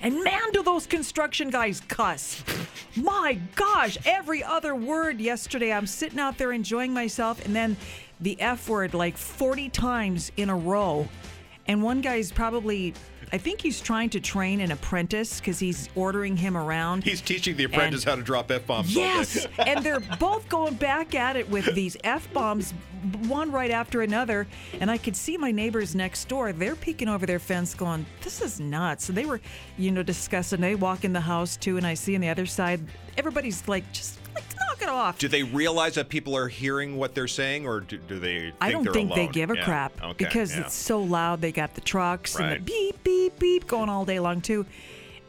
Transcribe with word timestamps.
And 0.00 0.22
man, 0.22 0.52
do 0.52 0.62
those 0.62 0.86
construction 0.86 1.50
guys 1.50 1.82
cuss. 1.88 2.42
My 2.96 3.38
gosh, 3.56 3.98
every 4.04 4.44
other 4.44 4.74
word 4.74 5.20
yesterday. 5.20 5.72
I'm 5.72 5.86
sitting 5.86 6.18
out 6.18 6.38
there 6.38 6.52
enjoying 6.52 6.92
myself, 6.94 7.44
and 7.44 7.54
then 7.54 7.76
the 8.20 8.40
F 8.40 8.68
word 8.68 8.94
like 8.94 9.16
40 9.16 9.68
times 9.70 10.30
in 10.36 10.50
a 10.50 10.56
row. 10.56 11.08
And 11.66 11.82
one 11.82 12.00
guy's 12.00 12.30
probably, 12.32 12.94
I 13.32 13.38
think 13.38 13.60
he's 13.60 13.80
trying 13.80 14.10
to 14.10 14.20
train 14.20 14.60
an 14.60 14.70
apprentice 14.72 15.38
because 15.40 15.58
he's 15.58 15.88
ordering 15.94 16.36
him 16.36 16.56
around. 16.56 17.04
He's 17.04 17.20
teaching 17.20 17.56
the 17.56 17.64
apprentice 17.64 18.02
And- 18.04 18.10
how 18.10 18.16
to 18.16 18.22
drop 18.22 18.50
f 18.50 18.66
bombs. 18.66 18.94
Yes, 18.94 19.46
and 19.66 19.84
they're 19.84 20.00
both 20.00 20.48
going 20.48 20.74
back 20.74 21.14
at 21.14 21.36
it 21.36 21.48
with 21.50 21.74
these 21.74 21.96
f 22.04 22.32
bombs, 22.32 22.72
one 23.26 23.50
right 23.52 23.70
after 23.70 24.02
another. 24.02 24.46
And 24.80 24.90
I 24.90 24.98
could 24.98 25.16
see 25.16 25.36
my 25.36 25.50
neighbors 25.50 25.94
next 25.94 26.28
door. 26.28 26.52
They're 26.52 26.74
peeking 26.76 27.08
over 27.08 27.26
their 27.26 27.38
fence, 27.38 27.74
going, 27.74 28.06
"This 28.22 28.40
is 28.40 28.60
nuts." 28.60 29.08
And 29.08 29.16
they 29.18 29.26
were, 29.26 29.40
you 29.76 29.90
know, 29.90 30.02
discussing. 30.02 30.60
They 30.60 30.74
walk 30.74 31.04
in 31.04 31.12
the 31.12 31.20
house 31.20 31.56
too, 31.56 31.76
and 31.76 31.86
I 31.86 31.94
see 31.94 32.14
on 32.14 32.20
the 32.20 32.28
other 32.28 32.46
side, 32.46 32.80
everybody's 33.16 33.66
like, 33.68 33.90
"Just 33.92 34.18
like 34.34 34.44
knock 34.58 34.82
it 34.82 34.88
off." 34.88 35.18
Do 35.18 35.28
they 35.28 35.42
realize 35.42 35.94
that 35.94 36.08
people 36.08 36.36
are 36.36 36.48
hearing 36.48 36.96
what 36.96 37.14
they're 37.14 37.28
saying, 37.28 37.66
or 37.66 37.80
do, 37.80 37.98
do 37.98 38.18
they? 38.18 38.38
Think 38.40 38.54
I 38.60 38.70
don't 38.72 38.92
think 38.92 39.14
they 39.14 39.26
give 39.28 39.50
a 39.50 39.56
Yeah. 39.56 39.64
crap 39.64 40.02
Okay, 40.02 40.24
because 40.24 40.54
yeah. 40.54 40.62
it's 40.62 40.74
so 40.74 41.00
loud. 41.02 41.40
They 41.40 41.52
got 41.52 41.74
the 41.74 41.80
trucks 41.80 42.36
and 42.36 42.52
the 42.52 42.60
beep, 42.60 42.87
beep, 43.38 43.66
going 43.66 43.88
all 43.88 44.04
day 44.04 44.20
long, 44.20 44.40
too. 44.40 44.66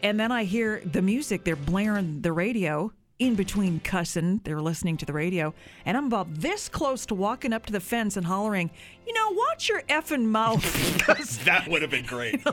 And 0.02 0.20
then 0.20 0.32
I 0.32 0.44
hear 0.44 0.82
the 0.86 1.02
music. 1.02 1.44
They're 1.44 1.56
blaring 1.56 2.22
the 2.22 2.32
radio 2.32 2.92
in 3.20 3.36
between 3.36 3.82
cussing. 3.82 4.40
They're 4.46 4.62
listening 4.62 4.98
to 4.98 5.06
the 5.06 5.14
radio. 5.14 5.54
And 5.86 5.98
I'm 5.98 6.06
about 6.06 6.34
this 6.34 6.70
close 6.70 7.06
to 7.08 7.16
walking 7.16 7.52
up 7.52 7.66
to 7.66 7.74
the 7.74 7.82
fence 7.82 8.16
and 8.16 8.26
hollering, 8.26 8.72
you 9.06 9.14
know, 9.14 9.32
watch 9.32 9.68
your 9.68 9.82
effing 9.84 10.26
mouth. 10.26 10.64
that 11.46 11.68
would 11.68 11.82
have 11.82 11.92
been 11.92 12.06
great. 12.06 12.42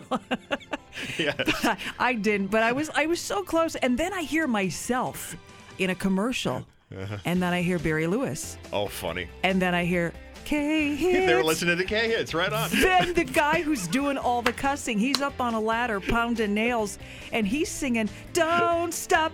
yes. 1.18 1.76
I 1.98 2.14
didn't, 2.14 2.48
but 2.48 2.62
I 2.62 2.72
was 2.72 2.90
I 2.94 3.06
was 3.06 3.20
so 3.20 3.42
close. 3.42 3.76
And 3.76 3.96
then 3.96 4.12
I 4.12 4.22
hear 4.22 4.46
myself 4.46 5.36
in 5.78 5.90
a 5.90 5.94
commercial. 5.94 6.66
Uh-huh. 6.96 7.18
And 7.24 7.42
then 7.42 7.52
I 7.52 7.62
hear 7.62 7.78
Barry 7.78 8.06
Lewis. 8.06 8.58
Oh, 8.72 8.86
funny. 8.86 9.28
And 9.42 9.60
then 9.60 9.74
I 9.74 9.84
hear 9.84 10.12
K 10.46 10.94
They 11.26 11.34
were 11.34 11.38
hits. 11.38 11.46
listening 11.46 11.76
to 11.78 11.84
K 11.84 12.08
hits 12.08 12.32
right 12.32 12.52
on. 12.52 12.70
then 12.80 13.12
the 13.14 13.24
guy 13.24 13.62
who's 13.62 13.86
doing 13.88 14.16
all 14.16 14.40
the 14.42 14.52
cussing, 14.52 14.98
he's 14.98 15.20
up 15.20 15.40
on 15.40 15.54
a 15.54 15.60
ladder 15.60 16.00
pounding 16.00 16.54
nails, 16.54 16.98
and 17.32 17.46
he's 17.46 17.68
singing 17.68 18.08
"Don't 18.32 18.94
Stop 18.94 19.32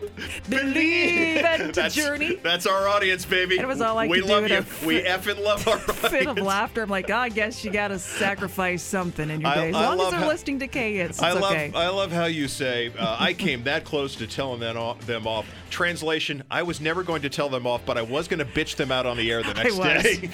Believing" 0.49 1.43
to 1.67 1.71
That's, 1.75 1.95
Journey. 1.95 2.37
That's 2.37 2.67
our 2.67 2.89
audience, 2.89 3.25
baby. 3.25 3.59
It 3.59 3.67
was 3.67 3.81
all 3.81 3.99
I 3.99 4.07
we 4.07 4.21
love 4.23 4.49
you. 4.49 4.59
a 4.59 4.63
fit- 4.63 4.87
we 4.87 5.03
effing 5.03 5.43
love 5.43 5.67
our 5.69 5.79
Fit 6.13 6.27
of 6.27 6.39
laughter. 6.39 6.83
I'm 6.83 6.89
like, 6.89 7.11
oh, 7.11 7.17
I 7.17 7.29
guess 7.29 7.65
you 7.65 7.71
got 7.71 7.89
to 7.89 7.99
sacrifice 7.99 8.83
something 8.83 9.29
in 9.31 9.41
your 9.41 9.55
day. 9.55 9.69
As 9.69 9.75
I 9.75 9.87
long 9.95 10.01
as 10.01 10.11
they're 10.11 10.21
how- 10.21 10.29
listening 10.29 10.59
to 10.61 10.67
K 10.69 10.95
hits, 10.97 11.19
it's 11.19 11.23
I 11.23 11.33
love 11.33 11.53
okay. 11.53 11.73
I 11.75 11.89
love 11.89 12.11
how 12.11 12.25
you 12.25 12.49
say 12.49 12.91
uh, 12.99 13.17
I 13.19 13.33
came 13.35 13.65
that 13.65 13.85
close 13.85 14.17
to 14.17 14.27
telling 14.27 14.61
them 14.61 14.77
off, 14.77 15.01
them 15.07 15.27
off. 15.27 15.47
Translation: 15.71 16.43
I 16.51 16.63
was 16.63 16.81
never 16.81 17.03
going 17.03 17.23
to 17.23 17.29
tell 17.31 17.49
them 17.49 17.67
off, 17.67 17.85
but 17.87 17.97
I 17.99 18.03
was 18.03 18.29
going 18.29 18.39
to 18.41 18.45
bitch 18.45 18.77
them 18.77 18.91
out 18.93 19.07
on 19.07 19.17
the 19.17 19.31
air 19.31 19.43
the 19.43 19.55
next 19.55 19.79
day. 19.79 20.31